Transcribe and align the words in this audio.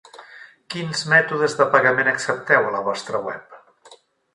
Quins 0.75 1.03
mètodes 1.11 1.55
de 1.61 1.69
pagament 1.77 2.13
accepteu 2.15 2.67
a 2.71 2.77
la 2.79 2.85
vostra 2.91 3.27
web? 3.31 3.61